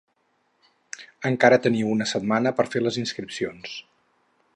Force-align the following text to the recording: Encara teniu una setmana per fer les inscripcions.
Encara 1.29 1.59
teniu 1.65 1.91
una 1.97 2.07
setmana 2.13 2.53
per 2.61 2.67
fer 2.77 2.81
les 2.87 2.97
inscripcions. 3.03 3.77